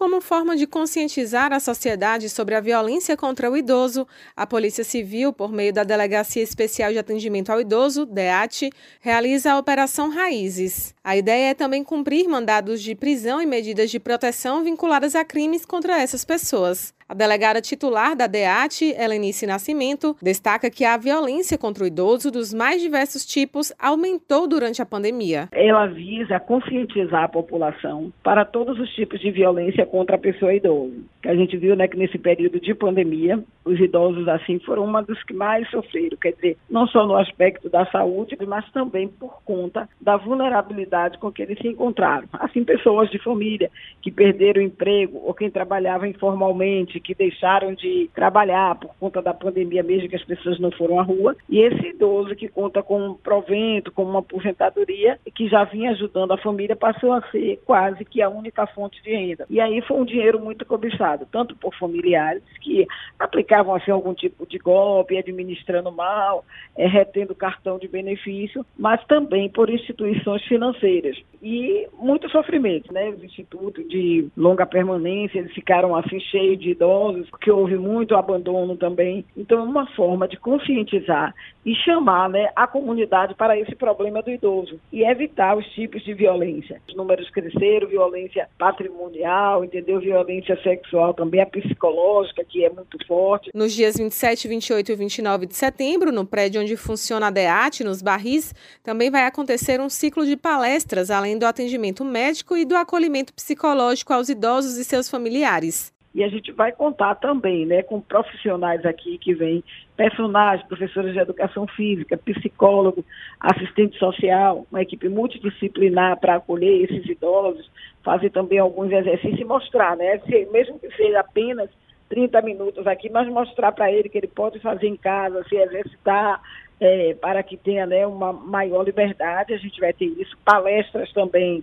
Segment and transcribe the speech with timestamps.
[0.00, 5.30] Como forma de conscientizar a sociedade sobre a violência contra o idoso, a Polícia Civil,
[5.30, 10.94] por meio da Delegacia Especial de Atendimento ao Idoso, DEAT, realiza a Operação Raízes.
[11.04, 15.66] A ideia é também cumprir mandados de prisão e medidas de proteção vinculadas a crimes
[15.66, 16.94] contra essas pessoas.
[17.10, 22.54] A delegada titular da DEAT, Helenice Nascimento, destaca que a violência contra o idoso dos
[22.54, 25.48] mais diversos tipos aumentou durante a pandemia.
[25.50, 30.94] Ela visa conscientizar a população para todos os tipos de violência contra a pessoa idosa.
[31.22, 35.02] Que a gente viu né, que nesse período de pandemia, os idosos assim foram uma
[35.02, 39.42] dos que mais sofreram, quer dizer, não só no aspecto da saúde, mas também por
[39.44, 42.28] conta da vulnerabilidade com que eles se encontraram.
[42.32, 43.70] Assim, pessoas de família
[44.00, 49.34] que perderam o emprego ou quem trabalhava informalmente, que deixaram de trabalhar por conta da
[49.34, 53.10] pandemia mesmo que as pessoas não foram à rua, e esse idoso que conta com
[53.10, 58.04] um provento, com uma aposentadoria, que já vinha ajudando a família, passou a ser quase
[58.04, 59.46] que a única fonte de renda.
[59.50, 62.86] E aí foi um dinheiro muito cobiçado, tanto por familiares que
[63.18, 66.44] aplicavam assim algum tipo de golpe, administrando mal,
[66.76, 71.16] é, retendo cartão de benefício, mas também por instituições financeiras.
[71.42, 73.08] E muito sofrimento, né?
[73.10, 78.76] Os institutos de longa permanência, eles ficaram assim cheios de idosos porque houve muito abandono
[78.76, 79.24] também.
[79.36, 84.30] Então, é uma forma de conscientizar e chamar né, a comunidade para esse problema do
[84.30, 86.80] idoso e evitar os tipos de violência.
[86.88, 90.00] Os números cresceram, violência patrimonial, entendeu?
[90.00, 93.50] Violência sexual também, a psicológica, que é muito forte.
[93.54, 98.02] Nos dias 27, 28 e 29 de setembro, no prédio onde funciona a DEAT, nos
[98.02, 103.32] Barris, também vai acontecer um ciclo de palestras, além do atendimento médico e do acolhimento
[103.32, 105.92] psicológico aos idosos e seus familiares.
[106.12, 109.62] E a gente vai contar também né, com profissionais aqui que vêm,
[109.96, 113.04] personagens, professores de educação física, psicólogo,
[113.38, 117.70] assistente social, uma equipe multidisciplinar para acolher esses idosos,
[118.02, 121.70] fazer também alguns exercícios e mostrar, né, se, mesmo que seja apenas
[122.08, 126.42] 30 minutos aqui, mas mostrar para ele que ele pode fazer em casa, se exercitar,
[126.80, 129.52] é, para que tenha né, uma maior liberdade.
[129.52, 131.62] A gente vai ter isso, palestras também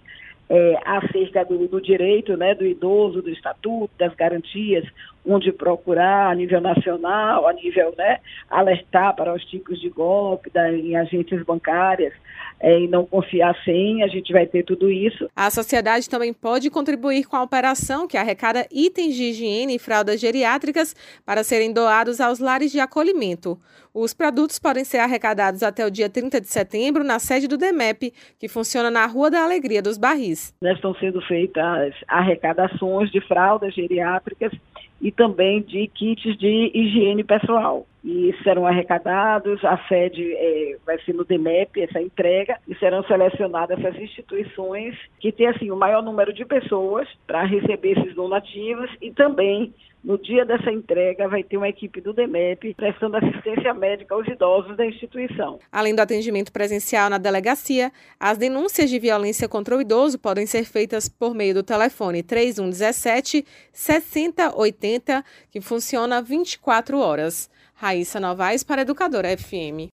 [0.49, 4.85] é, acerca do, do, direito né, do idoso, do estatuto, das garantias,
[5.25, 8.19] onde procurar a nível nacional, a nível né,
[8.49, 12.13] alertar para os tipos de golpe da, em agências bancárias
[12.59, 15.29] é, e não confiar sem, a gente vai ter tudo isso.
[15.35, 20.19] A sociedade também pode contribuir com a operação que arrecada itens de higiene e fraldas
[20.19, 23.59] geriátricas para serem doados aos lares de acolhimento.
[23.93, 28.13] Os produtos podem ser arrecadados até o dia 30 de setembro na sede do DEMEP,
[28.37, 30.36] que funciona na Rua da Alegria dos Barris.
[30.61, 34.51] Estão sendo feitas arrecadações de fraldas geriátricas
[34.99, 37.85] e também de kits de higiene pessoal.
[38.03, 43.77] E serão arrecadados, a sede é, vai ser no DEMEP, essa entrega, e serão selecionadas
[43.79, 49.11] essas instituições que têm assim, o maior número de pessoas para receber esses donativos e
[49.11, 49.73] também
[50.07, 54.77] no dia dessa entrega, vai ter uma equipe do DEMEP prestando assistência médica aos idosos
[54.77, 55.59] da instituição.
[55.69, 60.63] Além do atendimento presencial na delegacia, as denúncias de violência contra o idoso podem ser
[60.63, 67.49] feitas por meio do telefone 3117 6080, que funciona 24 horas.
[67.75, 69.85] Raíssa Novaes para Educadora FM.